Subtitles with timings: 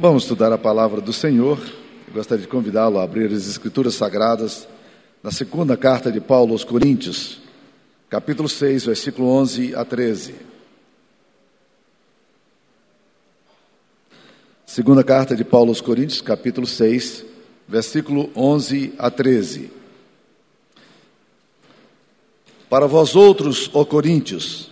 [0.00, 1.58] Vamos estudar a palavra do Senhor.
[2.08, 4.66] Eu gostaria de convidá-lo a abrir as Escrituras Sagradas
[5.22, 7.38] na segunda carta de Paulo aos Coríntios,
[8.08, 10.36] capítulo 6, versículo 11 a 13.
[14.64, 17.26] Segunda carta de Paulo aos Coríntios, capítulo 6,
[17.68, 19.70] versículo 11 a 13.
[22.70, 24.70] Para vós outros, ó Coríntios,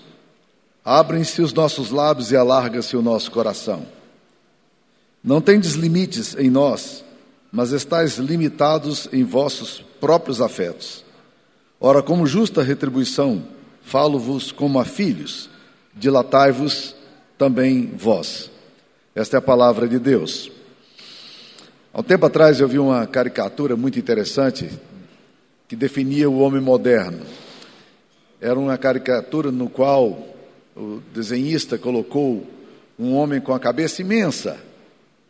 [0.83, 3.98] abrem-se os nossos lábios e alarga-se o nosso coração.
[5.23, 7.05] Não tendes limites em nós,
[7.51, 11.05] mas estáis limitados em vossos próprios afetos.
[11.81, 13.43] Ora, como justa retribuição,
[13.83, 15.51] falo-vos como a filhos,
[15.95, 16.95] dilatai-vos
[17.37, 18.51] também vós.
[19.15, 20.51] Esta é a palavra de Deus.
[21.93, 24.71] Há um tempo atrás eu vi uma caricatura muito interessante
[25.67, 27.25] que definia o homem moderno.
[28.41, 30.29] Era uma caricatura no qual
[30.77, 32.47] o desenhista colocou
[32.97, 34.68] um homem com a cabeça imensa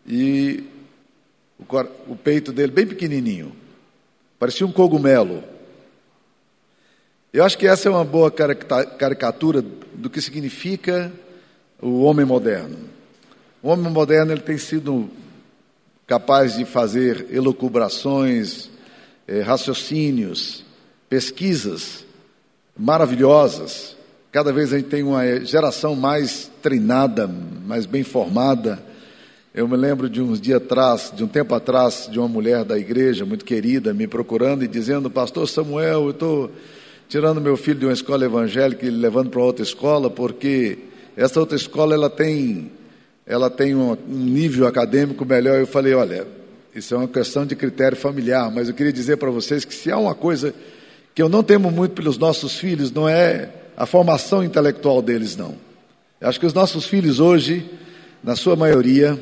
[0.09, 0.65] e
[2.09, 3.53] o, peito dele bem pequenininho.
[4.39, 5.45] Parecia um cogumelo.
[7.31, 11.13] Eu acho que essa é uma boa caricatura do que significa
[11.81, 12.79] o homem moderno.
[13.63, 15.11] O homem moderno ele tem sido
[16.07, 18.71] capaz de fazer elucubrações,
[19.27, 20.65] eh, raciocínios,
[21.07, 22.07] pesquisas
[22.75, 23.95] maravilhosas.
[24.33, 28.88] Cada vez a gente tem uma geração mais treinada, mais bem formada.
[29.59, 32.79] Eu me lembro de uns dias atrás, de um tempo atrás, de uma mulher da
[32.79, 36.53] igreja muito querida me procurando e dizendo: Pastor Samuel, eu estou
[37.09, 40.79] tirando meu filho de uma escola evangélica e levando para outra escola porque
[41.17, 42.71] essa outra escola ela tem
[43.27, 45.59] ela tem um, nível acadêmico melhor.
[45.59, 46.25] Eu falei: Olha,
[46.73, 49.91] isso é uma questão de critério familiar, mas eu queria dizer para vocês que se
[49.91, 50.55] há uma coisa
[51.17, 55.57] que eu não temo muito pelos nossos filhos, não é a formação intelectual deles, não.
[56.21, 57.69] Eu acho que os nossos filhos hoje,
[58.23, 59.19] na sua maioria,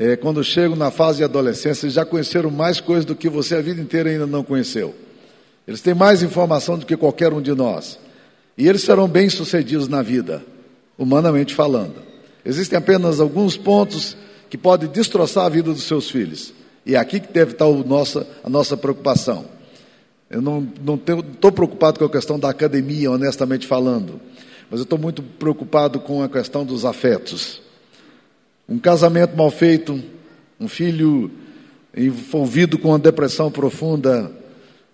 [0.00, 3.54] é, quando chegam na fase de adolescência, eles já conheceram mais coisas do que você
[3.54, 4.94] a vida inteira ainda não conheceu.
[5.68, 7.98] Eles têm mais informação do que qualquer um de nós.
[8.56, 10.42] E eles serão bem-sucedidos na vida,
[10.96, 11.96] humanamente falando.
[12.46, 14.16] Existem apenas alguns pontos
[14.48, 16.54] que podem destroçar a vida dos seus filhos.
[16.86, 19.44] E é aqui que deve estar nossa, a nossa preocupação.
[20.30, 24.18] Eu não estou preocupado com a questão da academia, honestamente falando,
[24.70, 27.60] mas eu estou muito preocupado com a questão dos afetos.
[28.70, 30.00] Um casamento mal feito,
[30.60, 31.28] um filho
[31.96, 34.30] envolvido com uma depressão profunda,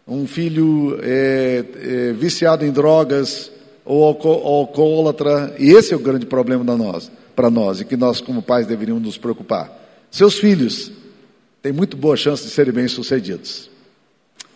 [0.08, 3.52] um filho é, é, viciado em drogas
[3.84, 8.18] ou alcoólatra, e esse é o grande problema para nós, para nós, e que nós,
[8.18, 9.70] como pais, deveríamos nos preocupar.
[10.10, 10.90] Seus filhos
[11.60, 13.68] têm muito boa chance de serem bem-sucedidos.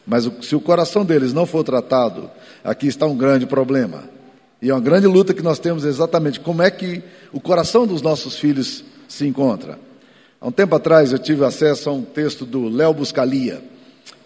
[0.06, 2.30] Mas se o coração deles não for tratado,
[2.64, 4.04] aqui está um grande problema.
[4.62, 7.02] E é uma grande luta que nós temos exatamente como é que
[7.32, 9.78] o coração dos nossos filhos se encontra.
[10.40, 13.62] Há um tempo atrás eu tive acesso a um texto do Léo Buscalia,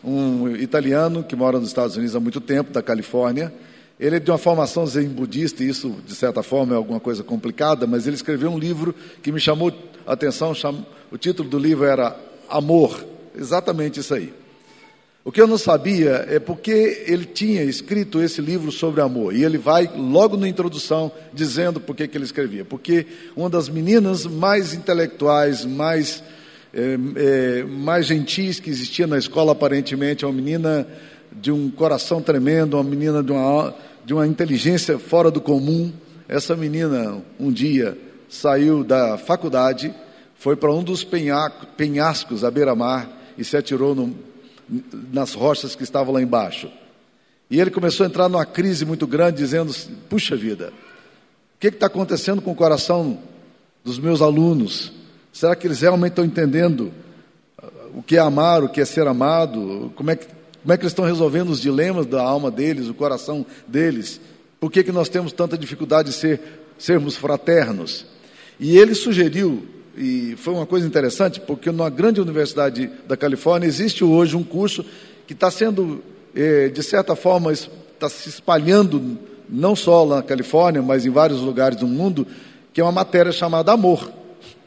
[0.05, 3.53] um italiano que mora nos Estados Unidos há muito tempo, da Califórnia.
[3.99, 7.23] Ele é de uma formação zen budista, e isso, de certa forma, é alguma coisa
[7.23, 9.73] complicada, mas ele escreveu um livro que me chamou
[10.07, 10.53] a atenção.
[11.11, 12.15] O título do livro era
[12.49, 14.33] Amor, exatamente isso aí.
[15.27, 19.35] O que eu não sabia é porque ele tinha escrito esse livro sobre amor.
[19.35, 22.63] E ele vai logo na introdução dizendo por que ele escrevia.
[22.63, 26.23] Porque uma das meninas mais intelectuais, mais,
[26.75, 30.87] é, é, mais gentis que existia na escola, aparentemente, é uma menina
[31.33, 33.75] de um coração tremendo, uma menina de uma,
[34.05, 35.91] de uma inteligência fora do comum.
[36.29, 37.97] Essa menina, um dia,
[38.29, 39.95] saiu da faculdade,
[40.35, 43.09] foi para um dos penhascos à beira-mar
[43.39, 44.34] e se atirou no
[45.13, 46.71] nas rochas que estavam lá embaixo.
[47.51, 49.75] E ele começou a entrar numa crise muito grande, dizendo:
[50.09, 50.73] Puxa vida,
[51.57, 53.19] o que está acontecendo com o coração
[53.85, 54.93] dos meus alunos?
[55.33, 56.93] Será que eles realmente estão entendendo
[57.63, 59.93] uh, o que é amar, o que é ser amado?
[59.95, 62.95] Como é que, como é que eles estão resolvendo os dilemas da alma deles, o
[62.95, 64.21] coração deles?
[64.59, 66.41] Por que, que nós temos tanta dificuldade de ser,
[66.79, 68.07] sermos fraternos?
[68.59, 69.67] E ele sugeriu
[69.97, 74.85] e foi uma coisa interessante, porque na grande universidade da Califórnia existe hoje um curso
[75.27, 76.03] que está sendo,
[76.35, 79.19] eh, de certa forma, está se espalhando,
[79.49, 82.27] não só na Califórnia, mas em vários lugares do mundo,
[82.73, 84.11] que é uma matéria chamada amor,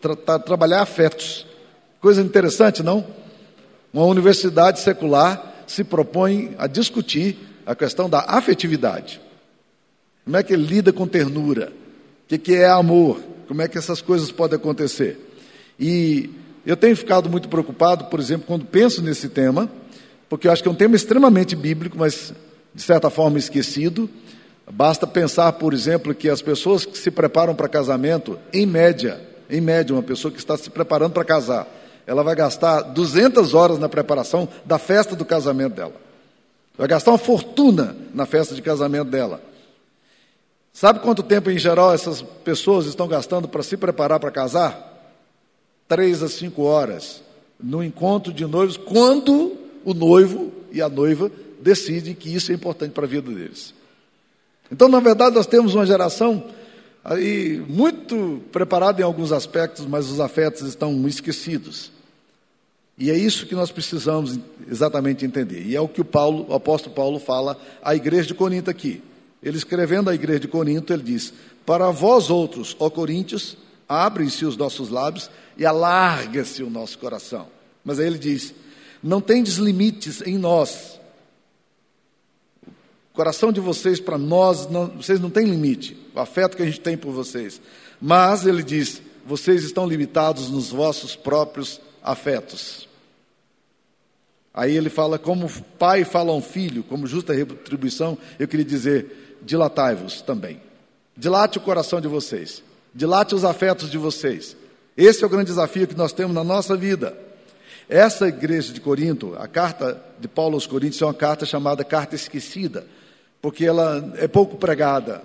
[0.01, 1.45] tra tra trabalhar afetos.
[1.99, 3.05] Coisa interessante, não?
[3.93, 9.19] Uma universidade secular se propõe a discutir a questão da afetividade.
[10.23, 11.73] Como é que ele lida com ternura?
[12.29, 13.21] O que, é amor?
[13.47, 15.17] Como é que essas coisas podem acontecer?
[15.79, 16.29] E
[16.65, 19.71] eu tenho ficado muito preocupado, por exemplo, quando penso nesse tema,
[20.27, 22.33] porque eu acho que é um tema extremamente bíblico, mas
[22.75, 24.09] de certa forma esquecido.
[24.69, 29.61] Basta pensar, por exemplo, que as pessoas que se preparam para casamento, em média, em
[29.61, 31.65] média, uma pessoa que está se preparando para casar,
[32.05, 35.95] ela vai gastar 200 horas na preparação da festa do casamento dela.
[36.77, 39.41] Vai gastar uma fortuna na festa de casamento dela.
[40.77, 45.11] Sabe quanto tempo, em geral, essas pessoas estão gastando para se preparar para casar?
[45.87, 47.23] Três a cinco horas
[47.59, 52.91] no encontro de noivos, quando o noivo e a noiva decidem que isso é importante
[52.91, 53.73] para a vida deles.
[54.71, 56.45] Então, na verdade, nós temos uma geração
[57.03, 61.91] aí muito preparada em alguns aspectos, mas os afetos estão esquecidos.
[62.99, 64.39] E é isso que nós precisamos
[64.69, 65.63] exatamente entender.
[65.65, 69.01] E é o que o, Paulo, o apóstolo Paulo fala à igreja de Corinto aqui.
[69.41, 71.33] Ele escrevendo à igreja de Corinto, ele diz:
[71.65, 73.57] Para vós outros, ó Coríntios,
[73.87, 77.47] abrem-se os nossos lábios e alarga-se o nosso coração.
[77.83, 78.53] Mas aí ele diz:
[79.01, 80.97] Não tendes limites em nós,
[83.17, 86.79] coração de vocês para nós, não, vocês não têm limite, o afeto que a gente
[86.79, 87.59] tem por vocês.
[87.99, 92.87] Mas ele diz: vocês estão limitados nos vossos próprios afetos.
[94.53, 99.26] Aí ele fala, como pai fala a um filho, como justa retribuição, eu queria dizer:
[99.47, 100.61] dilatai-vos também.
[101.15, 102.61] Dilate o coração de vocês,
[102.93, 104.55] dilate os afetos de vocês.
[104.95, 107.17] Esse é o grande desafio que nós temos na nossa vida.
[107.89, 112.15] Essa igreja de Corinto, a carta de Paulo aos Coríntios é uma carta chamada carta
[112.15, 112.85] esquecida
[113.41, 115.21] porque ela é pouco pregada.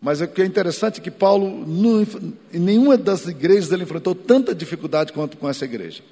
[0.00, 1.66] Mas o que é interessante é que Paulo,
[2.52, 6.02] em nenhuma das igrejas, ele enfrentou tanta dificuldade quanto com essa igreja.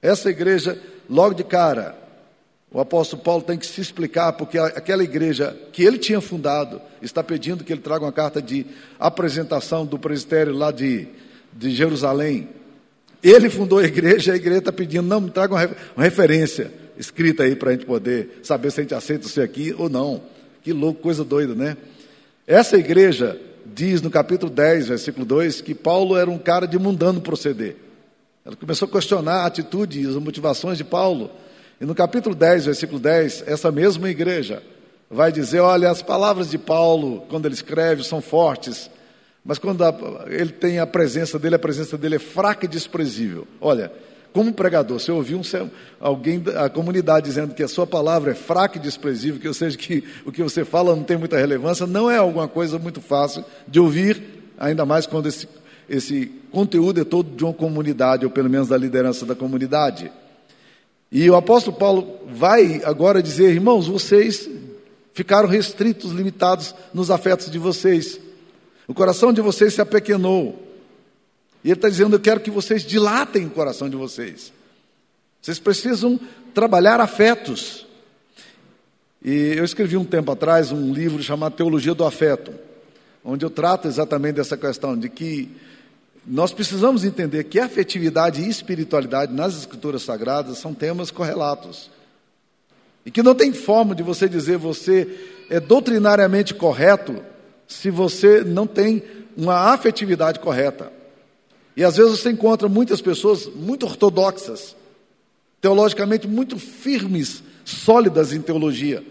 [0.00, 1.96] Essa igreja, logo de cara,
[2.72, 7.22] o apóstolo Paulo tem que se explicar, porque aquela igreja que ele tinha fundado está
[7.22, 8.64] pedindo que ele traga uma carta de
[8.98, 11.06] apresentação do presbitério lá de,
[11.52, 12.48] de Jerusalém.
[13.22, 17.54] Ele fundou a igreja, a igreja está pedindo, não, me traga uma referência escrita aí
[17.54, 20.22] para a gente poder saber se a gente aceita isso aqui ou não.
[20.62, 21.76] Que louco, coisa doida, né?
[22.46, 27.20] Essa igreja diz no capítulo 10, versículo 2, que Paulo era um cara de mundano
[27.20, 27.76] proceder.
[28.44, 31.30] Ela começou a questionar a atitude e as motivações de Paulo.
[31.82, 34.62] E no capítulo 10, versículo 10, essa mesma igreja
[35.10, 38.88] vai dizer: olha, as palavras de Paulo, quando ele escreve, são fortes,
[39.44, 39.92] mas quando a,
[40.28, 43.48] ele tem a presença dele, a presença dele é fraca e desprezível.
[43.60, 43.90] Olha,
[44.32, 45.42] como pregador, se eu ouvir um,
[45.98, 49.76] alguém da comunidade dizendo que a sua palavra é fraca e desprezível, que ou seja,
[49.76, 53.44] que o que você fala não tem muita relevância, não é alguma coisa muito fácil
[53.66, 54.22] de ouvir,
[54.56, 55.48] ainda mais quando esse,
[55.90, 60.12] esse conteúdo é todo de uma comunidade, ou pelo menos da liderança da comunidade.
[61.12, 64.48] E o apóstolo Paulo vai agora dizer, irmãos, vocês
[65.12, 68.18] ficaram restritos, limitados nos afetos de vocês.
[68.88, 70.58] O coração de vocês se apequenou.
[71.62, 74.54] E ele está dizendo: Eu quero que vocês dilatem o coração de vocês.
[75.42, 76.18] Vocês precisam
[76.54, 77.86] trabalhar afetos.
[79.22, 82.54] E eu escrevi um tempo atrás um livro chamado Teologia do Afeto,
[83.22, 85.50] onde eu trato exatamente dessa questão de que
[86.26, 91.90] nós precisamos entender que afetividade e espiritualidade nas escrituras sagradas são temas correlatos.
[93.04, 95.08] E que não tem forma de você dizer você
[95.50, 97.22] é doutrinariamente correto
[97.66, 99.02] se você não tem
[99.36, 100.92] uma afetividade correta.
[101.76, 104.76] E às vezes você encontra muitas pessoas muito ortodoxas,
[105.60, 109.02] teologicamente muito firmes, sólidas em teologia,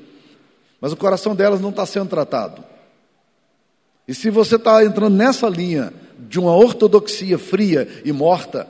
[0.79, 2.63] mas o coração delas não está sendo tratado.
[4.07, 5.93] E se você está entrando nessa linha
[6.31, 8.65] de uma ortodoxia fria e morta,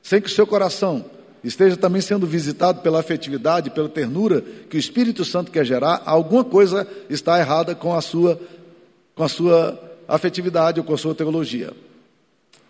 [0.00, 1.04] sem que o seu coração
[1.42, 6.44] esteja também sendo visitado pela afetividade, pela ternura que o Espírito Santo quer gerar, alguma
[6.44, 8.40] coisa está errada com a sua,
[9.16, 9.76] com a sua
[10.06, 11.72] afetividade ou com a sua teologia.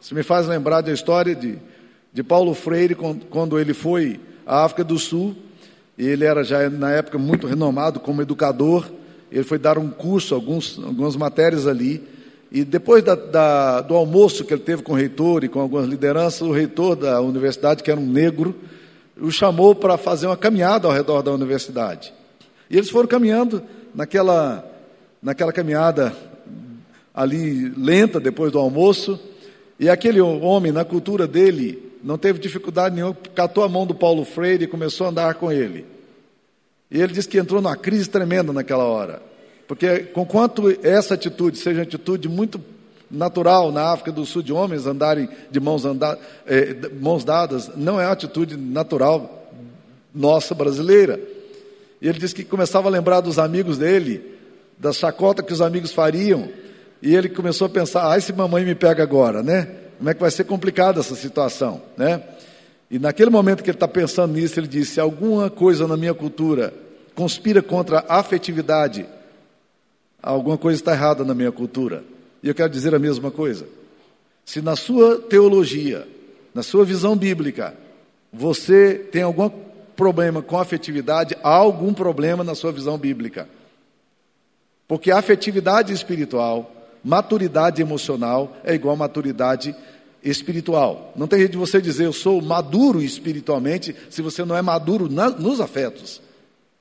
[0.01, 1.59] Isso me faz lembrar da história de,
[2.11, 2.97] de Paulo Freire,
[3.29, 5.37] quando ele foi à África do Sul.
[5.99, 8.91] Ele era já na época muito renomado como educador.
[9.31, 12.03] Ele foi dar um curso, alguns, algumas matérias ali.
[12.51, 15.87] E depois da, da, do almoço que ele teve com o reitor e com algumas
[15.87, 18.57] lideranças, o reitor da universidade, que era um negro,
[19.21, 22.13] o chamou para fazer uma caminhada ao redor da universidade.
[22.69, 23.63] E eles foram caminhando
[23.95, 24.65] naquela,
[25.23, 26.13] naquela caminhada
[27.15, 29.19] ali lenta depois do almoço.
[29.79, 34.25] E aquele homem, na cultura dele, não teve dificuldade nenhuma, catou a mão do Paulo
[34.25, 35.87] Freire e começou a andar com ele.
[36.91, 39.30] E ele disse que entrou numa crise tremenda naquela hora.
[39.71, 42.61] Porque, conquanto essa atitude seja uma atitude muito
[43.09, 48.01] natural na África do Sul de homens andarem de mãos, andar, eh, mãos dadas, não
[48.01, 49.49] é uma atitude natural
[50.13, 51.21] nossa brasileira.
[52.03, 54.37] E ele disse que começava a lembrar dos amigos dele,
[54.77, 56.49] da chacota que os amigos fariam,
[57.01, 59.69] e ele começou a pensar: ai, se mamãe me pega agora, né?
[59.99, 62.21] Como é que vai ser complicada essa situação, né?
[62.91, 66.13] E naquele momento que ele está pensando nisso, ele disse: se alguma coisa na minha
[66.13, 66.75] cultura
[67.15, 69.07] conspira contra a afetividade,
[70.23, 72.05] alguma coisa está errada na minha cultura.
[72.43, 73.67] E eu quero dizer a mesma coisa.
[74.45, 76.07] Se na sua teologia,
[76.55, 77.75] na sua visão bíblica,
[78.33, 79.51] você tem algum
[79.97, 83.49] problema com afetividade, há algum problema na sua visão bíblica.
[84.89, 86.75] Porque afetividade espiritual,
[87.05, 89.75] maturidade emocional é igual maturidade
[90.23, 91.13] espiritual.
[91.17, 95.09] Não tem jeito de você dizer eu sou maduro espiritualmente se você não é maduro
[95.09, 96.21] na, nos afetos.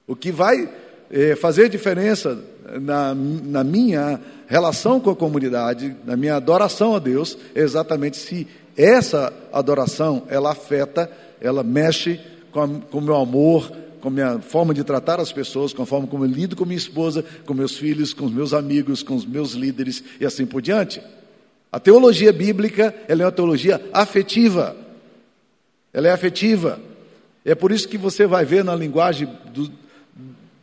[0.08, 0.70] O que vai
[1.12, 2.44] é, fazer diferença
[2.82, 8.48] na, na minha relação com a comunidade, na minha adoração a Deus, é exatamente se
[8.76, 11.10] essa adoração ela afeta,
[11.42, 12.20] ela mexe
[12.52, 13.72] com o meu amor,
[14.02, 16.66] com a minha forma de tratar as pessoas, com a forma como eu lido com
[16.66, 20.46] minha esposa, com meus filhos, com os meus amigos, com os meus líderes e assim
[20.46, 21.02] por diante.
[21.72, 24.76] A teologia bíblica, ela é uma teologia afetiva.
[25.94, 26.80] Ela é afetiva.
[27.46, 29.72] É por isso que você vai ver na linguagem do,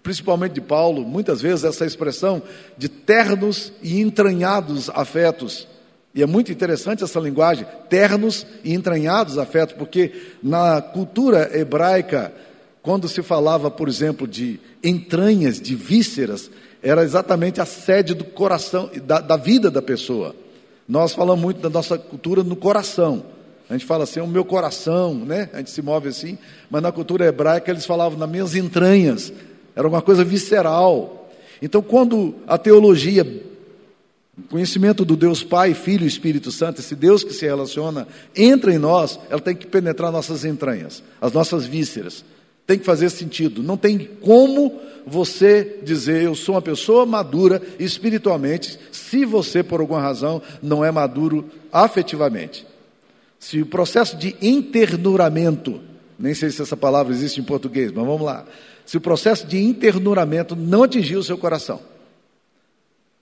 [0.07, 2.41] principalmente de Paulo, muitas vezes essa expressão
[2.79, 5.67] de ternos e entranhados afetos.
[6.15, 12.33] E é muito interessante essa linguagem, ternos e entranhados afetos, porque na cultura hebraica,
[12.83, 18.89] quando se falava, por exemplo, de entranhas, de vísceras, era exatamente a sede do coração,
[19.03, 20.37] da, da vida da pessoa.
[20.89, 23.25] Nós falamos muito da nossa cultura no coração.
[23.69, 25.51] A gente fala assim, o meu coração, né?
[25.53, 26.39] A gente se move assim,
[26.71, 29.33] mas na cultura hebraica eles falavam nas minhas entranhas,
[29.77, 31.31] era uma coisa visceral.
[31.61, 33.23] Então, quando a teologia,
[34.37, 38.73] o conhecimento do Deus Pai, Filho e Espírito Santo, esse Deus que se relaciona, entra
[38.73, 42.25] em nós, ela tem que penetrar nossas entranhas, as nossas vísceras.
[42.67, 43.63] Tem que fazer sentido.
[43.63, 50.01] Não tem como você dizer eu sou uma pessoa madura espiritualmente, se você, por alguma
[50.01, 52.67] razão, não é maduro afetivamente.
[53.39, 55.81] Se o processo de internuramento,
[56.19, 58.45] nem sei se essa palavra existe em português, mas vamos lá
[58.87, 61.81] se o processo de internuramento não atingiu o seu coração.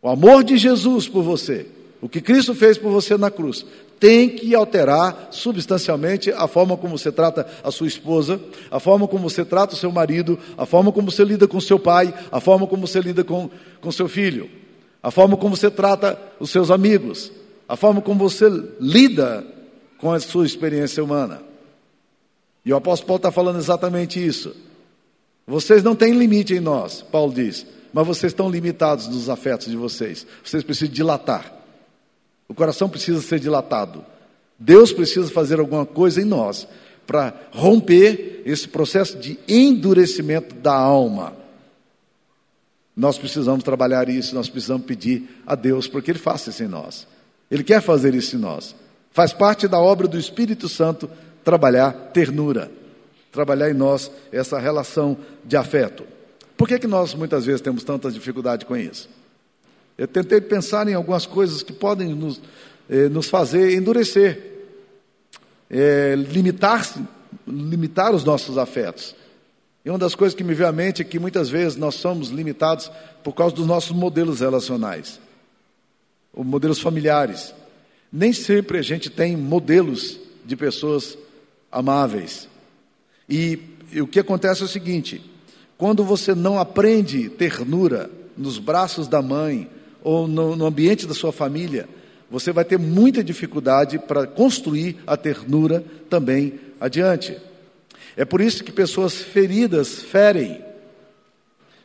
[0.01, 1.67] O amor de Jesus por você,
[2.03, 3.65] o que Cristo fez por você na cruz,
[3.99, 8.39] tem que alterar substancialmente a forma como você trata a sua esposa,
[8.71, 11.79] a forma como você trata o seu marido, a forma como você lida com seu
[11.79, 13.49] pai, a forma como você lida com,
[13.81, 14.51] com seu filho,
[15.03, 17.33] a forma como você trata os seus amigos,
[17.67, 19.43] a forma como você lida
[19.97, 21.41] com a sua experiência humana.
[22.63, 24.55] E o apóstolo Paulo está falando exatamente isso.
[25.47, 29.77] Vocês não têm limite em nós, Paulo diz, mas vocês estão limitados nos afetos de
[29.77, 30.27] vocês.
[30.43, 31.53] Vocês precisam dilatar.
[32.49, 34.05] O coração precisa ser dilatado.
[34.59, 36.67] Deus precisa fazer alguma coisa em nós
[37.07, 41.37] para romper esse processo de endurecimento da alma.
[42.97, 46.69] Nós precisamos trabalhar isso, nós precisamos pedir a Deus para que Ele faça isso em
[46.69, 47.07] nós.
[47.51, 48.75] Ele quer fazer isso em nós.
[49.11, 51.11] Faz parte da obra do Espírito Santo
[51.45, 52.71] trabalhar ternura
[53.35, 56.05] trabalhar em nós essa relação de afeto.
[56.57, 59.11] Por que, que nós muitas vezes temos tanta dificuldade com isso?
[59.99, 62.41] Eu tentei pensar em algumas coisas que podem nos,
[62.89, 64.41] eh, nos fazer endurecer,
[65.69, 66.89] eh, limitar,
[67.47, 69.17] limitar os nossos afetos.
[69.85, 72.29] E uma das coisas que me veio à mente é que muitas vezes nós somos
[72.29, 72.91] limitados
[73.23, 75.21] por causa dos nossos modelos relacionais,
[76.33, 77.53] ou modelos familiares.
[78.13, 81.19] Nem sempre a gente tem modelos de pessoas
[81.71, 82.49] amáveis.
[83.29, 83.59] E,
[83.93, 85.21] e o que acontece é o seguinte:
[85.77, 89.69] quando você não aprende ternura nos braços da mãe
[90.03, 91.89] ou no, no ambiente da sua família,
[92.31, 97.37] você vai ter muita dificuldade para construir a ternura também adiante.
[98.17, 100.63] É por isso que pessoas feridas ferem,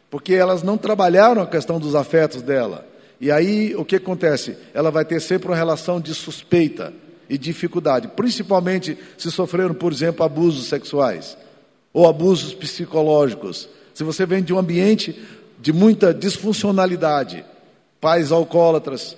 [0.10, 2.86] porque elas não trabalharam a questão dos afetos dela.
[3.22, 4.58] E aí o que acontece?
[4.74, 6.94] Ela vai ter sempre uma relação de suspeita
[7.30, 11.38] e dificuldade, principalmente se sofreram, por exemplo, abusos sexuais
[11.94, 13.70] ou abusos psicológicos.
[13.94, 15.18] Se você vem de um ambiente
[15.60, 17.46] de muita disfuncionalidade,
[18.02, 19.16] pais alcoólatras,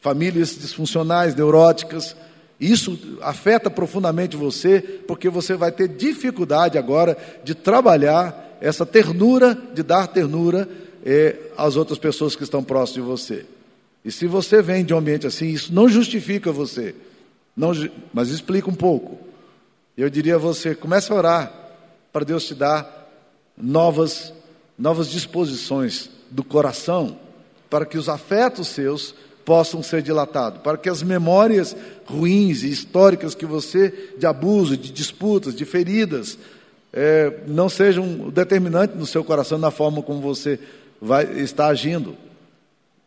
[0.00, 2.16] famílias disfuncionais, neuróticas,
[2.58, 9.82] isso afeta profundamente você, porque você vai ter dificuldade agora de trabalhar essa ternura, de
[9.82, 10.68] dar ternura
[11.04, 13.46] eh, às outras pessoas que estão próximas de você.
[14.04, 16.94] E se você vem de um ambiente assim, isso não justifica você.
[17.60, 17.72] Não,
[18.10, 19.18] mas explica um pouco.
[19.94, 21.52] Eu diria a você, comece a orar
[22.10, 23.06] para Deus te dar
[23.54, 24.32] novas,
[24.78, 27.18] novas disposições do coração
[27.68, 29.14] para que os afetos seus
[29.44, 31.76] possam ser dilatados, para que as memórias
[32.06, 36.38] ruins e históricas que você de abuso, de disputas, de feridas,
[36.90, 40.58] é, não sejam determinantes no seu coração na forma como você
[40.98, 42.16] vai estar agindo.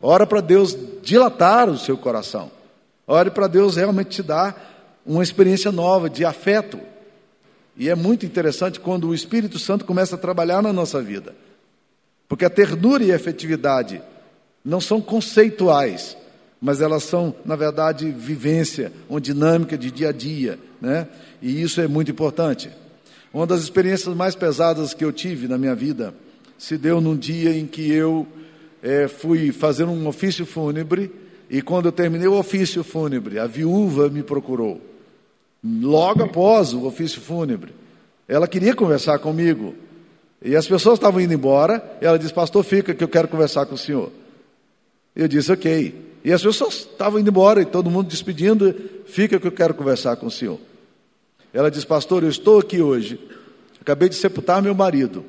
[0.00, 2.52] Ora para Deus dilatar o seu coração.
[3.06, 6.80] Ore para Deus realmente te dar uma experiência nova de afeto.
[7.76, 11.34] E é muito interessante quando o Espírito Santo começa a trabalhar na nossa vida.
[12.28, 14.00] Porque a ternura e a afetividade
[14.64, 16.16] não são conceituais,
[16.60, 21.06] mas elas são, na verdade, vivência, uma dinâmica de dia a dia, né?
[21.42, 22.70] E isso é muito importante.
[23.32, 26.14] Uma das experiências mais pesadas que eu tive na minha vida
[26.56, 28.26] se deu num dia em que eu
[28.82, 31.10] é, fui fazer um ofício fúnebre
[31.48, 34.80] e quando eu terminei o ofício fúnebre, a viúva me procurou.
[35.62, 37.74] Logo após o ofício fúnebre,
[38.28, 39.74] ela queria conversar comigo.
[40.42, 43.74] E as pessoas estavam indo embora, ela disse: Pastor, fica que eu quero conversar com
[43.74, 44.10] o senhor.
[45.16, 46.14] Eu disse: Ok.
[46.24, 48.74] E as pessoas estavam indo embora e todo mundo despedindo,
[49.04, 50.58] fica que eu quero conversar com o senhor.
[51.52, 53.20] Ela diz, pastor, eu estou aqui hoje,
[53.78, 55.24] acabei de sepultar meu marido,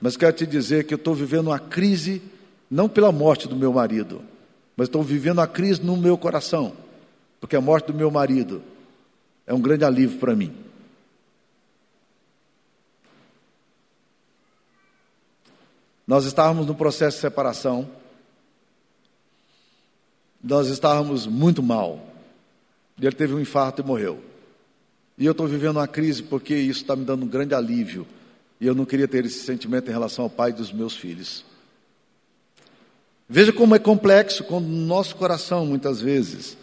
[0.00, 2.22] mas quero te dizer que eu estou vivendo uma crise,
[2.70, 4.22] não pela morte do meu marido,
[4.82, 6.72] mas estou vivendo uma crise no meu coração,
[7.38, 8.60] porque a morte do meu marido
[9.46, 10.52] é um grande alívio para mim.
[16.04, 17.88] Nós estávamos no processo de separação,
[20.42, 22.04] nós estávamos muito mal.
[23.00, 24.20] Ele teve um infarto e morreu.
[25.16, 28.04] E eu estou vivendo uma crise porque isso está me dando um grande alívio.
[28.60, 31.51] E eu não queria ter esse sentimento em relação ao pai dos meus filhos.
[33.34, 36.54] Veja como é complexo quando nosso coração, muitas vezes,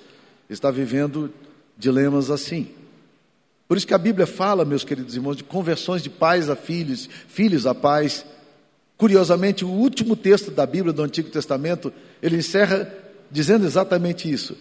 [0.47, 1.33] está vivendo
[1.75, 2.67] dilemas assim.
[3.67, 7.09] Por isso que a Bíblia fala, meus queridos irmãos, de conversões de pais a filhos,
[7.27, 8.23] filhos a pais.
[8.97, 12.93] Curiosamente, o último texto da Bíblia do Antigo Testamento, ele encerra
[13.31, 14.55] dizendo exatamente isso: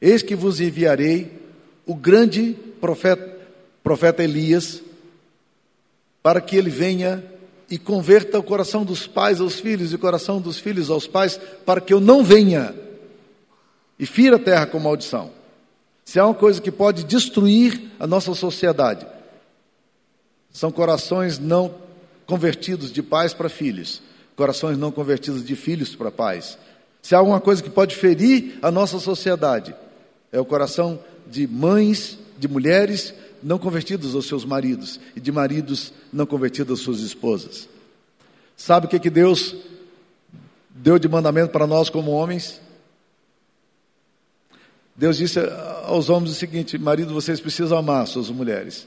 [0.00, 1.42] Eis que vos enviarei
[1.84, 3.36] o grande profeta,
[3.82, 4.80] profeta Elias,
[6.22, 7.20] para que ele venha
[7.70, 11.38] e converta o coração dos pais aos filhos e o coração dos filhos aos pais,
[11.66, 12.74] para que eu não venha
[13.98, 15.30] e fira a terra com maldição.
[16.04, 19.06] Se há uma coisa que pode destruir a nossa sociedade,
[20.50, 21.74] são corações não
[22.26, 24.00] convertidos de pais para filhos,
[24.34, 26.56] corações não convertidos de filhos para pais.
[27.02, 29.74] Se há alguma coisa que pode ferir a nossa sociedade,
[30.32, 35.92] é o coração de mães, de mulheres não convertidas aos seus maridos e de maridos
[36.12, 37.68] não convertidos às suas esposas.
[38.56, 39.54] Sabe o que, que Deus
[40.70, 42.60] deu de mandamento para nós como homens?
[44.96, 45.38] Deus disse
[45.84, 48.86] aos homens o seguinte: marido, vocês precisam amar suas mulheres.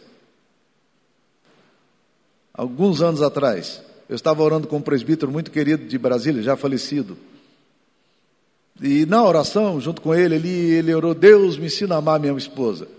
[2.54, 7.18] Alguns anos atrás, eu estava orando com um presbítero muito querido de Brasília, já falecido.
[8.82, 12.36] E na oração, junto com ele, ele, ele orou: Deus me ensina a amar minha
[12.38, 12.90] esposa.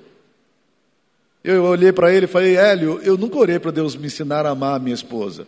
[1.45, 4.51] Eu olhei para ele e falei: Hélio, eu nunca orei para Deus me ensinar a
[4.51, 5.47] amar a minha esposa.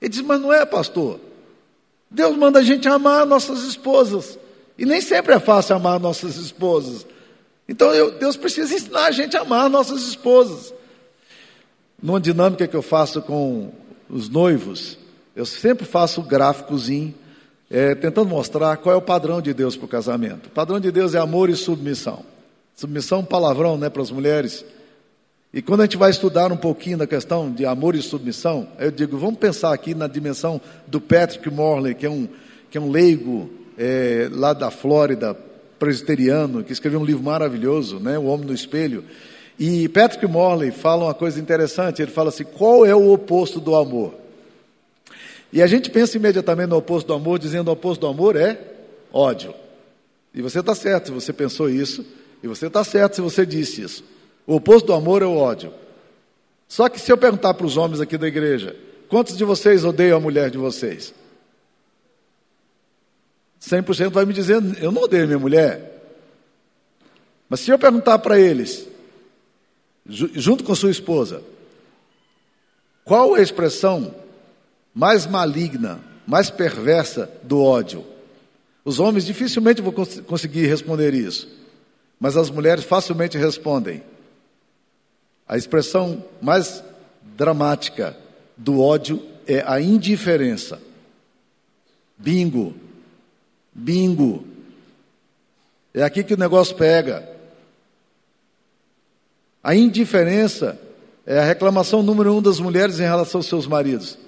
[0.00, 1.20] Ele disse: Mas não é, pastor.
[2.10, 4.38] Deus manda a gente amar nossas esposas.
[4.78, 7.06] E nem sempre é fácil amar nossas esposas.
[7.68, 10.72] Então eu, Deus precisa ensinar a gente a amar nossas esposas.
[12.02, 13.72] Numa dinâmica que eu faço com
[14.08, 14.96] os noivos,
[15.36, 17.14] eu sempre faço gráficozinho
[17.70, 20.46] é, tentando mostrar qual é o padrão de Deus para o casamento.
[20.46, 22.24] O padrão de Deus é amor e submissão.
[22.74, 24.64] Submissão é palavrão né, para as mulheres.
[25.58, 28.92] E quando a gente vai estudar um pouquinho da questão de amor e submissão, eu
[28.92, 32.28] digo, vamos pensar aqui na dimensão do Patrick Morley, que é um,
[32.70, 35.36] que é um leigo é, lá da Flórida,
[35.76, 39.02] presbiteriano, que escreveu um livro maravilhoso, né, O Homem no Espelho.
[39.58, 43.74] E Patrick Morley fala uma coisa interessante, ele fala assim, qual é o oposto do
[43.74, 44.14] amor?
[45.52, 48.60] E a gente pensa imediatamente no oposto do amor, dizendo o oposto do amor é
[49.12, 49.52] ódio.
[50.32, 52.06] E você está certo se você pensou isso,
[52.44, 54.17] e você está certo se você disse isso.
[54.48, 55.74] O oposto do amor é o ódio.
[56.66, 58.74] Só que se eu perguntar para os homens aqui da igreja,
[59.06, 61.12] quantos de vocês odeiam a mulher de vocês?
[63.60, 66.02] 100% vai me dizer, eu não odeio minha mulher.
[67.46, 68.88] Mas se eu perguntar para eles,
[70.06, 71.42] junto com sua esposa,
[73.04, 74.14] qual a expressão
[74.94, 78.02] mais maligna, mais perversa do ódio.
[78.82, 81.46] Os homens dificilmente vão cons conseguir responder isso,
[82.18, 84.02] mas as mulheres facilmente respondem.
[85.48, 86.84] A expressão mais
[87.22, 88.16] dramática
[88.56, 90.78] do ódio é a indiferença.
[92.18, 92.74] Bingo.
[93.72, 94.44] Bingo.
[95.94, 97.26] É aqui que o negócio pega.
[99.62, 100.78] A indiferença
[101.24, 104.18] é a reclamação número um das mulheres em relação aos seus maridos.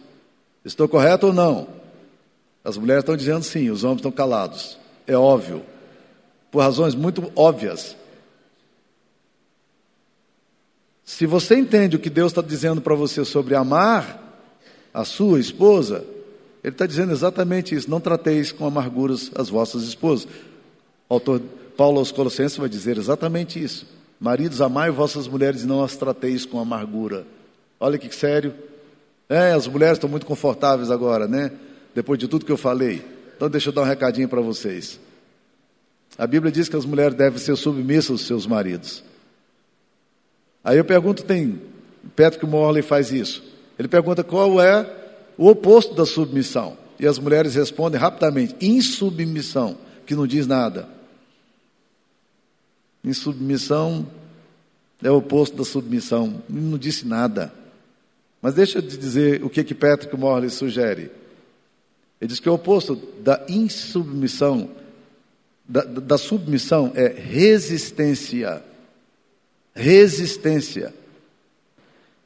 [0.64, 1.68] Estou correto ou não?
[2.64, 4.78] As mulheres estão dizendo sim, os homens estão calados.
[5.06, 5.62] É óbvio.
[6.50, 7.96] Por razões muito óbvias.
[11.20, 14.40] Se você entende o que Deus está dizendo para você sobre amar
[14.94, 16.02] a sua esposa,
[16.64, 17.90] Ele está dizendo exatamente isso.
[17.90, 20.26] Não trateis com amarguras as vossas esposas.
[21.10, 21.42] O autor
[21.76, 23.86] Paulo aos Colossenses vai dizer exatamente isso.
[24.18, 27.26] Maridos, amai vossas mulheres e não as trateis com amargura.
[27.78, 28.54] Olha que sério.
[29.28, 31.52] É, as mulheres estão muito confortáveis agora, né?
[31.94, 33.04] Depois de tudo que eu falei.
[33.36, 34.98] Então deixa eu dar um recadinho para vocês.
[36.16, 39.09] A Bíblia diz que as mulheres devem ser submissas aos seus maridos.
[40.62, 41.60] Aí eu pergunto, tem
[42.16, 43.42] Patrick Morley faz isso.
[43.78, 44.86] Ele pergunta qual é
[45.36, 46.76] o oposto da submissão.
[46.98, 50.88] E as mulheres respondem rapidamente: insubmissão, que não diz nada.
[53.02, 54.06] Insubmissão
[55.02, 56.42] é o oposto da submissão.
[56.48, 57.52] Não disse nada.
[58.42, 61.10] Mas deixa eu te dizer o que que Patrick Morley sugere.
[62.20, 64.68] Ele diz que o oposto da insubmissão,
[65.66, 68.62] da, da submissão é resistência.
[69.74, 70.94] Resistência.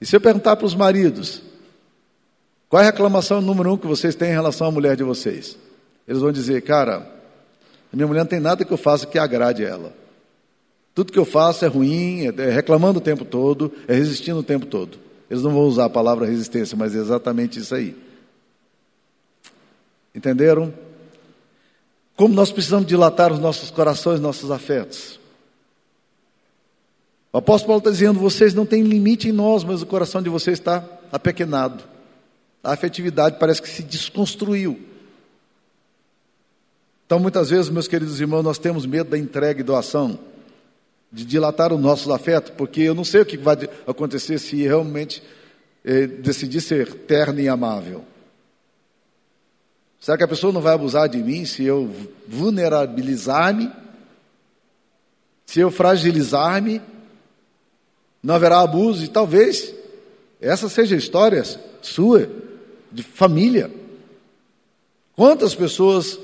[0.00, 1.42] E se eu perguntar para os maridos,
[2.68, 5.56] qual é a reclamação número um que vocês têm em relação à mulher de vocês?
[6.06, 7.10] Eles vão dizer, cara,
[7.92, 9.92] minha mulher não tem nada que eu faça que agrade ela.
[10.94, 14.66] Tudo que eu faço é ruim, é reclamando o tempo todo, é resistindo o tempo
[14.66, 14.98] todo.
[15.30, 17.96] Eles não vão usar a palavra resistência, mas é exatamente isso aí.
[20.14, 20.72] Entenderam?
[22.16, 25.18] Como nós precisamos dilatar os nossos corações, nossos afetos.
[27.34, 30.30] O apóstolo Paulo está dizendo: vocês não têm limite em nós, mas o coração de
[30.30, 31.82] vocês está apequenado.
[32.62, 34.78] A afetividade parece que se desconstruiu.
[37.04, 40.16] Então, muitas vezes, meus queridos irmãos, nós temos medo da entrega e doação,
[41.10, 45.20] de dilatar o nosso afeto, porque eu não sei o que vai acontecer se realmente
[45.84, 48.04] eh, decidir ser terno e amável.
[50.00, 51.90] Será que a pessoa não vai abusar de mim se eu
[52.28, 53.72] vulnerabilizar-me?
[55.46, 56.93] Se eu fragilizar-me?
[58.24, 59.74] Não haverá abuso e talvez
[60.40, 61.44] essa seja a história
[61.82, 62.30] sua,
[62.90, 63.70] de família.
[65.14, 66.18] Quantas pessoas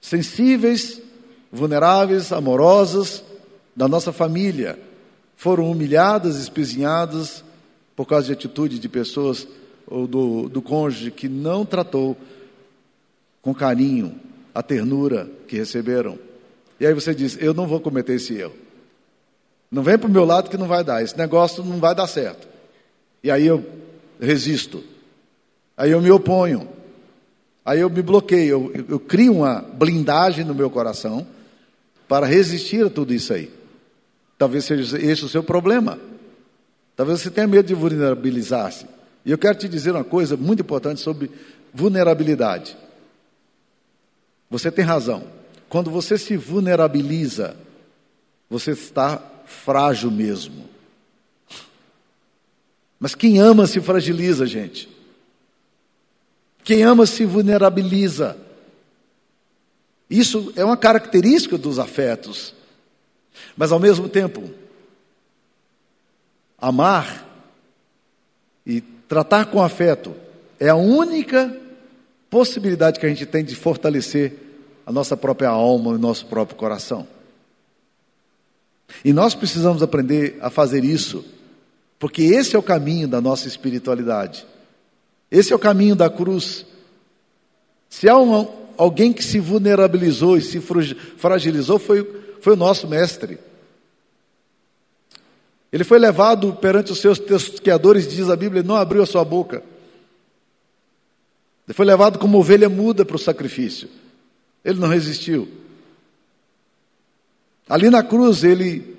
[0.00, 1.02] sensíveis,
[1.50, 3.24] vulneráveis, amorosas
[3.74, 4.78] da nossa família
[5.36, 7.42] foram humilhadas, espezinhadas
[7.96, 9.48] por causa de atitude de pessoas
[9.88, 12.16] ou do, do cônjuge que não tratou
[13.42, 14.14] com carinho,
[14.54, 16.16] a ternura que receberam.
[16.78, 18.61] E aí você diz: Eu não vou cometer esse erro.
[19.72, 21.02] Não vem para o meu lado que não vai dar.
[21.02, 22.46] Esse negócio não vai dar certo.
[23.24, 23.64] E aí eu
[24.20, 24.84] resisto.
[25.74, 26.68] Aí eu me oponho.
[27.64, 28.70] Aí eu me bloqueio.
[28.74, 31.26] Eu, eu, crio uma blindagem no meu coração
[32.06, 33.50] para resistir a tudo isso aí.
[34.36, 35.98] Talvez seja esse o seu problema.
[36.94, 38.86] Talvez você tenha medo de vulnerabilizar-se.
[39.24, 41.30] E eu quero te dizer uma coisa muito importante sobre
[41.72, 42.76] vulnerabilidade.
[44.50, 45.24] Você tem razão.
[45.70, 47.56] Quando você se vulnerabiliza,
[48.50, 50.68] você está frágil mesmo.
[52.98, 54.88] Mas quem ama se fragiliza, gente.
[56.64, 58.36] Quem ama se vulnerabiliza.
[60.08, 62.54] Isso é uma característica dos afetos.
[63.56, 64.50] Mas ao mesmo tempo,
[66.58, 67.28] amar
[68.64, 70.14] e tratar com afeto
[70.60, 71.60] é a única
[72.30, 74.34] possibilidade que a gente tem de fortalecer
[74.86, 77.06] a nossa própria alma e o nosso próprio coração.
[79.04, 81.24] E nós precisamos aprender a fazer isso,
[81.98, 84.46] porque esse é o caminho da nossa espiritualidade.
[85.30, 86.66] Esse é o caminho da cruz.
[87.88, 90.60] Se há um, alguém que se vulnerabilizou e se
[91.16, 92.06] fragilizou, foi,
[92.40, 93.38] foi o nosso mestre.
[95.72, 99.62] Ele foi levado perante os seus testemunhadores, diz a Bíblia, não abriu a sua boca.
[101.66, 103.88] Ele foi levado como ovelha muda para o sacrifício.
[104.62, 105.48] Ele não resistiu.
[107.68, 108.96] Ali na cruz, ele,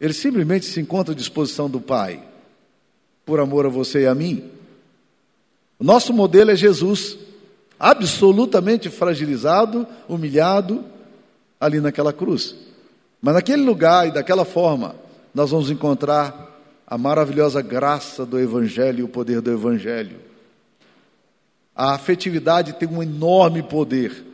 [0.00, 2.22] ele simplesmente se encontra à disposição do Pai,
[3.24, 4.50] por amor a você e a mim.
[5.78, 7.18] O nosso modelo é Jesus,
[7.78, 10.84] absolutamente fragilizado, humilhado,
[11.60, 12.54] ali naquela cruz.
[13.20, 14.94] Mas naquele lugar e daquela forma,
[15.34, 16.48] nós vamos encontrar
[16.86, 20.18] a maravilhosa graça do Evangelho e o poder do Evangelho.
[21.74, 24.24] A afetividade tem um enorme poder.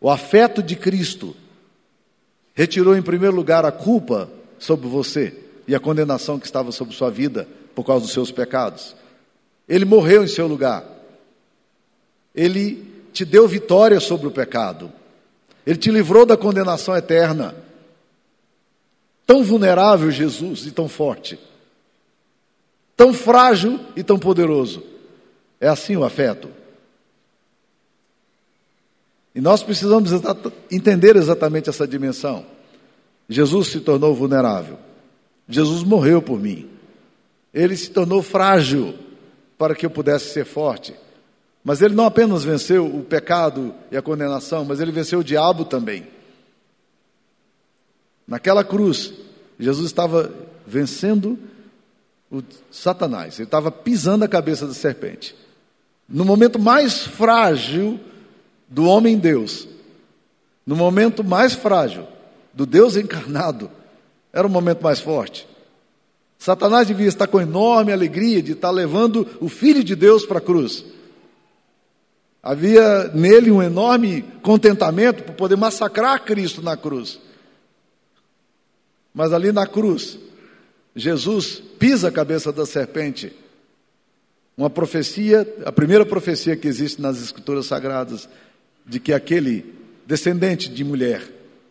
[0.00, 1.34] O afeto de Cristo
[2.60, 5.34] retirou em primeiro lugar a culpa sobre você
[5.66, 8.94] e a condenação que estava sobre sua vida por causa dos seus pecados.
[9.66, 10.84] Ele morreu em seu lugar.
[12.34, 14.92] Ele te deu vitória sobre o pecado.
[15.66, 17.54] Ele te livrou da condenação eterna.
[19.26, 21.40] Tão vulnerável Jesus e tão forte.
[22.94, 24.82] Tão frágil e tão poderoso.
[25.58, 26.50] É assim o afeto.
[29.34, 30.10] E nós precisamos
[30.70, 32.44] entender exatamente essa dimensão.
[33.28, 34.78] Jesus se tornou vulnerável.
[35.48, 36.68] Jesus morreu por mim.
[37.54, 38.94] Ele se tornou frágil
[39.56, 40.94] para que eu pudesse ser forte.
[41.62, 45.64] Mas ele não apenas venceu o pecado e a condenação, mas ele venceu o diabo
[45.64, 46.06] também.
[48.26, 49.12] Naquela cruz,
[49.58, 50.32] Jesus estava
[50.66, 51.38] vencendo
[52.30, 55.34] o Satanás, ele estava pisando a cabeça da serpente.
[56.08, 58.00] No momento mais frágil
[58.70, 59.66] do homem Deus,
[60.64, 62.06] no momento mais frágil
[62.54, 63.68] do Deus encarnado,
[64.32, 65.48] era o momento mais forte.
[66.38, 70.40] Satanás devia estar com enorme alegria de estar levando o Filho de Deus para a
[70.40, 70.84] cruz.
[72.42, 77.20] Havia nele um enorme contentamento por poder massacrar Cristo na cruz.
[79.12, 80.18] Mas ali na cruz,
[80.94, 83.32] Jesus pisa a cabeça da serpente.
[84.56, 88.28] Uma profecia, a primeira profecia que existe nas Escrituras Sagradas,
[88.90, 89.72] de que aquele
[90.04, 91.22] descendente de mulher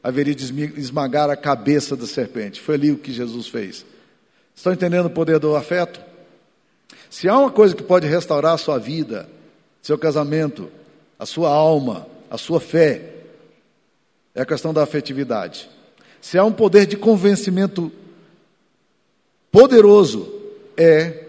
[0.01, 0.45] haveria de
[0.79, 2.61] esmagar a cabeça da serpente.
[2.61, 3.85] Foi ali o que Jesus fez.
[4.55, 5.99] Estão entendendo o poder do afeto?
[7.09, 9.29] Se há uma coisa que pode restaurar a sua vida,
[9.81, 10.69] seu casamento,
[11.19, 13.15] a sua alma, a sua fé,
[14.33, 15.69] é a questão da afetividade.
[16.21, 17.91] Se há um poder de convencimento
[19.51, 20.33] poderoso,
[20.77, 21.25] é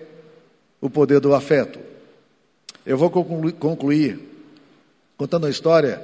[0.80, 1.80] o poder do afeto.
[2.86, 4.29] Eu vou concluir
[5.20, 6.02] contando a história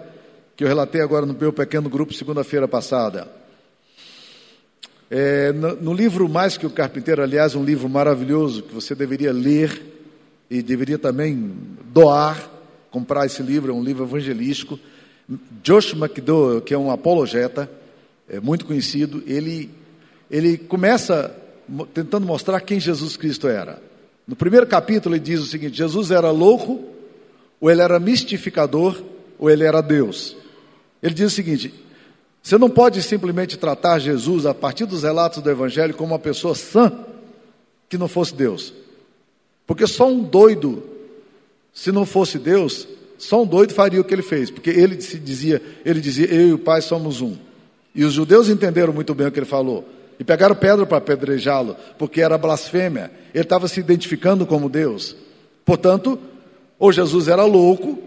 [0.54, 3.26] que eu relatei agora no meu pequeno grupo segunda-feira passada.
[5.10, 9.32] É, no, no, livro Mais que o Carpinteiro, aliás, um livro maravilhoso que você deveria
[9.32, 9.82] ler
[10.50, 11.50] e deveria também
[11.86, 12.50] doar,
[12.90, 14.78] comprar esse livro, é um livro evangelístico.
[15.62, 17.70] Josh McDowell, que é um apologeta,
[18.28, 19.70] é muito conhecido, ele,
[20.30, 21.34] ele começa
[21.94, 23.82] tentando mostrar quem Jesus Cristo era.
[24.28, 26.95] No primeiro capítulo ele diz o seguinte: Jesus era louco,
[27.60, 29.02] ou ele era mistificador,
[29.38, 30.36] ou ele era Deus.
[31.02, 31.72] Ele diz o seguinte:
[32.42, 36.54] você não pode simplesmente tratar Jesus, a partir dos relatos do Evangelho, como uma pessoa
[36.54, 36.92] sã
[37.88, 38.72] que não fosse Deus.
[39.66, 40.82] Porque só um doido,
[41.72, 42.86] se não fosse Deus,
[43.18, 44.50] só um doido faria o que ele fez.
[44.50, 47.36] Porque ele se dizia, ele dizia, eu e o Pai somos um.
[47.92, 49.84] E os judeus entenderam muito bem o que ele falou.
[50.18, 53.10] E pegaram pedra para apedrejá-lo, porque era blasfêmia.
[53.34, 55.16] Ele estava se identificando como Deus.
[55.64, 56.18] Portanto,
[56.78, 57.98] ou Jesus era louco,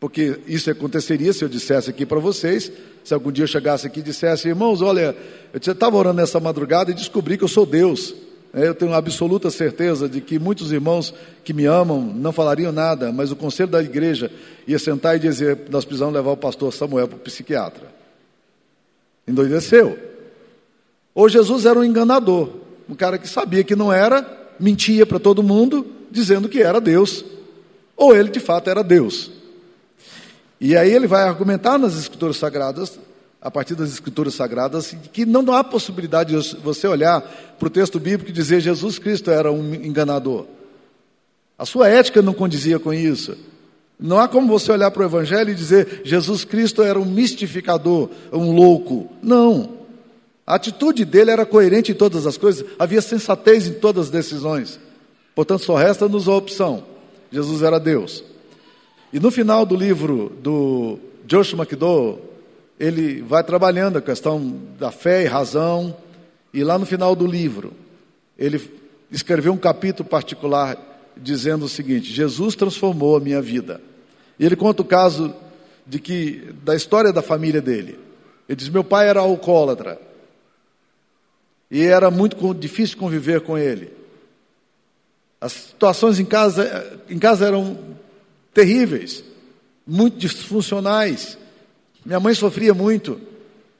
[0.00, 2.70] porque isso aconteceria se eu dissesse aqui para vocês,
[3.04, 5.16] se algum dia eu chegasse aqui e dissesse, irmãos, olha,
[5.52, 8.14] eu estava orando nessa madrugada e descobri que eu sou Deus.
[8.52, 11.12] É, eu tenho absoluta certeza de que muitos irmãos
[11.44, 14.30] que me amam não falariam nada, mas o conselho da igreja
[14.66, 17.84] ia sentar e dizer: nós precisamos levar o pastor Samuel para o psiquiatra.
[19.26, 19.98] Endoideceu.
[21.14, 22.48] Ou Jesus era um enganador,
[22.88, 24.26] um cara que sabia que não era,
[24.58, 27.24] mentia para todo mundo, dizendo que era Deus.
[27.98, 29.32] Ou ele de fato era Deus.
[30.60, 32.98] E aí ele vai argumentar nas escrituras sagradas,
[33.42, 37.20] a partir das escrituras sagradas, que não há possibilidade de você olhar
[37.58, 40.46] para o texto bíblico e dizer Jesus Cristo era um enganador.
[41.58, 43.36] A sua ética não condizia com isso.
[43.98, 48.10] Não há como você olhar para o Evangelho e dizer Jesus Cristo era um mistificador,
[48.32, 49.10] um louco.
[49.20, 49.76] Não.
[50.46, 54.78] A atitude dele era coerente em todas as coisas, havia sensatez em todas as decisões.
[55.34, 56.84] Portanto, só resta-nos a opção:
[57.30, 58.24] Jesus era Deus.
[59.12, 62.20] E no final do livro do Joshua McDowell,
[62.78, 65.96] ele vai trabalhando a questão da fé e razão,
[66.52, 67.72] e lá no final do livro,
[68.38, 68.60] ele
[69.10, 70.76] escreveu um capítulo particular
[71.16, 73.80] dizendo o seguinte: Jesus transformou a minha vida.
[74.38, 75.34] E ele conta o caso
[75.86, 77.98] de que da história da família dele.
[78.48, 80.00] Ele diz: meu pai era alcoólatra
[81.70, 83.97] e era muito difícil conviver com ele.
[85.40, 87.78] As situações em casa, em casa eram
[88.52, 89.22] terríveis,
[89.86, 91.38] muito disfuncionais.
[92.04, 93.20] Minha mãe sofria muito.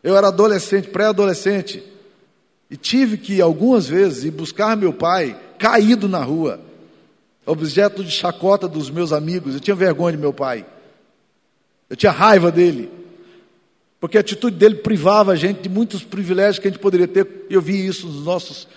[0.03, 1.83] Eu era adolescente, pré-adolescente,
[2.71, 6.61] e tive que algumas vezes ir buscar meu pai caído na rua,
[7.45, 9.55] objeto de chacota dos meus amigos.
[9.55, 10.65] Eu tinha vergonha de meu pai.
[11.91, 12.91] Eu tinha raiva dele.
[13.99, 17.47] Porque a atitude dele privava a gente de muitos privilégios que a gente poderia ter.
[17.51, 18.69] Eu vi isso nos nossos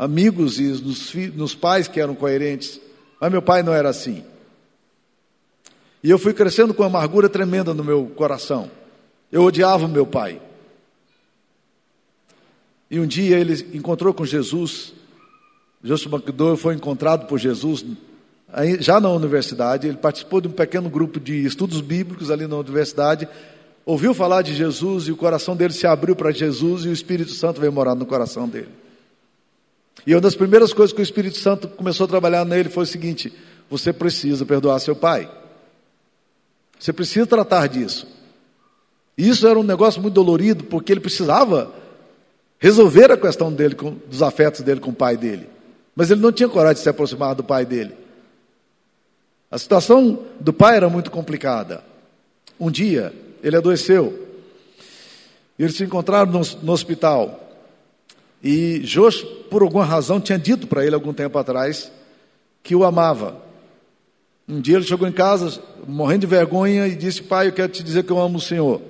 [0.00, 2.80] amigos e nos, nos pais que eram coerentes.
[3.20, 4.24] Mas meu pai não era assim.
[6.02, 8.70] E eu fui crescendo com amargura tremenda no meu coração.
[9.30, 10.40] Eu odiava o meu pai.
[12.90, 14.94] E um dia ele encontrou com Jesus.
[15.84, 17.84] Joshua McDowell foi encontrado por Jesus
[18.78, 19.86] já na universidade.
[19.86, 23.28] Ele participou de um pequeno grupo de estudos bíblicos ali na universidade.
[23.84, 27.32] Ouviu falar de Jesus e o coração dele se abriu para Jesus e o Espírito
[27.32, 28.80] Santo veio morar no coração dele.
[30.06, 32.86] E uma das primeiras coisas que o Espírito Santo começou a trabalhar nele foi o
[32.86, 33.32] seguinte:
[33.68, 35.30] você precisa perdoar seu pai.
[36.78, 38.06] Você precisa tratar disso.
[39.16, 41.72] Isso era um negócio muito dolorido, porque ele precisava
[42.58, 45.48] resolver a questão dele, com, dos afetos dele com o pai dele.
[45.94, 47.94] Mas ele não tinha coragem de se aproximar do pai dele.
[49.50, 51.84] A situação do pai era muito complicada.
[52.58, 54.28] Um dia, ele adoeceu.
[55.58, 57.49] Eles se encontraram no, no hospital.
[58.42, 61.92] E Josh, por alguma razão, tinha dito para ele algum tempo atrás
[62.62, 63.42] que o amava.
[64.48, 67.82] Um dia ele chegou em casa, morrendo de vergonha, e disse: Pai, eu quero te
[67.82, 68.80] dizer que eu amo o Senhor.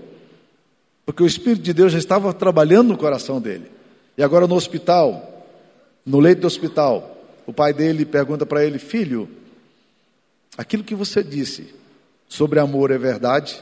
[1.04, 3.70] porque o Espírito de Deus já estava trabalhando no coração dele.
[4.16, 5.44] E agora no hospital,
[6.06, 9.28] no leito do hospital, o pai dele pergunta para ele: Filho,
[10.56, 11.74] aquilo que você disse
[12.28, 13.60] sobre amor é verdade?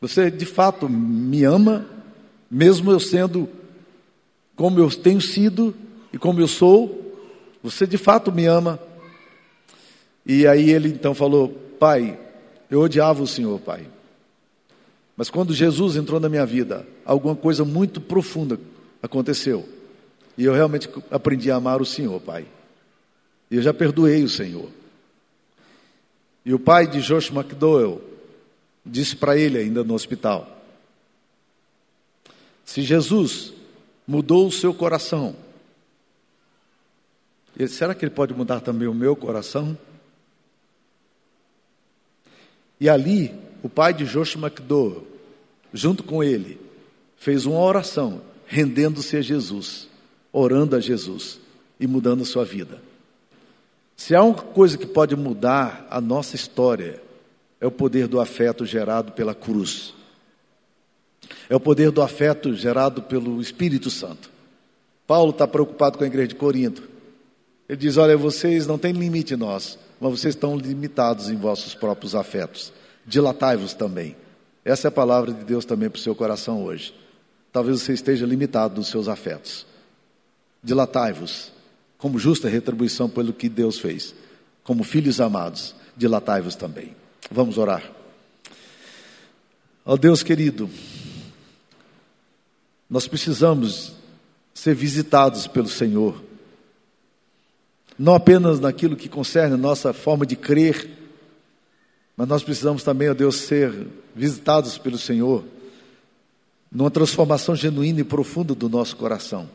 [0.00, 1.84] Você de fato me ama,
[2.48, 3.48] mesmo eu sendo
[4.58, 5.72] como eu tenho sido
[6.12, 7.16] e como eu sou?
[7.62, 8.80] Você de fato me ama?
[10.26, 12.18] E aí ele então falou: Pai,
[12.68, 13.86] eu odiava o Senhor, Pai.
[15.16, 18.58] Mas quando Jesus entrou na minha vida, alguma coisa muito profunda
[19.00, 19.64] aconteceu.
[20.36, 22.44] E eu realmente aprendi a amar o Senhor, Pai.
[23.48, 24.68] E eu já perdoei o Senhor.
[26.44, 28.02] E o pai de Josh McDowell
[28.84, 30.48] disse para ele ainda no hospital:
[32.64, 33.56] Se Jesus
[34.08, 35.36] mudou o seu coração,
[37.58, 39.76] ele, será que ele pode mudar também o meu coração?
[42.80, 45.06] E ali, o pai de Josh McDowell,
[45.74, 46.58] junto com ele,
[47.16, 49.88] fez uma oração, rendendo-se a Jesus,
[50.32, 51.40] orando a Jesus
[51.78, 52.80] e mudando a sua vida.
[53.96, 57.02] Se há uma coisa que pode mudar a nossa história,
[57.60, 59.92] é o poder do afeto gerado pela cruz.
[61.48, 64.30] É o poder do afeto gerado pelo Espírito Santo.
[65.06, 66.88] Paulo está preocupado com a igreja de Corinto.
[67.68, 72.14] Ele diz: Olha, vocês não têm limite nós, mas vocês estão limitados em vossos próprios
[72.14, 72.72] afetos.
[73.06, 74.14] Dilatai-vos também.
[74.64, 76.94] Essa é a palavra de Deus também para o seu coração hoje.
[77.50, 79.66] Talvez você esteja limitado nos seus afetos.
[80.62, 81.50] Dilatai-vos,
[81.96, 84.14] como justa retribuição pelo que Deus fez.
[84.62, 86.94] Como filhos amados, dilatai-vos também.
[87.30, 87.82] Vamos orar.
[89.84, 90.68] Ó oh Deus querido,
[92.88, 93.92] nós precisamos
[94.54, 96.28] ser visitados pelo Senhor
[97.98, 100.88] não apenas naquilo que concerne a nossa forma de crer,
[102.16, 105.44] mas nós precisamos também, ó Deus, ser visitados pelo Senhor
[106.70, 109.50] numa transformação genuína e profunda do nosso coração.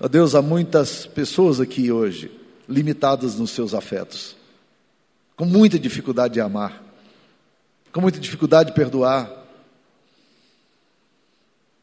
[0.00, 2.30] Ó Deus, há muitas pessoas aqui hoje
[2.68, 4.34] limitadas nos seus afetos,
[5.36, 6.82] com muita dificuldade de amar,
[7.92, 9.30] com muita dificuldade de perdoar,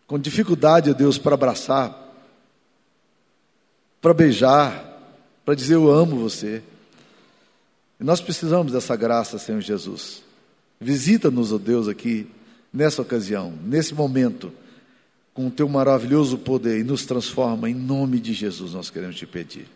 [0.10, 1.96] com dificuldade, ó Deus, para abraçar,
[4.02, 5.00] para beijar,
[5.46, 6.64] para dizer eu amo você.
[8.00, 10.24] E nós precisamos dessa graça, Senhor Jesus.
[10.82, 12.28] Visita-nos, ó Deus, aqui,
[12.74, 14.52] nessa ocasião, nesse momento,
[15.32, 19.28] com o teu maravilhoso poder e nos transforma em nome de Jesus, nós queremos te
[19.28, 19.68] pedir.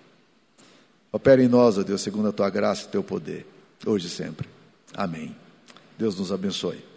[1.11, 3.45] Opera em nós, ó Deus, segundo a tua graça e teu poder,
[3.85, 4.49] hoje e sempre.
[4.95, 5.35] Amém.
[5.95, 6.92] Deus nos abençoe.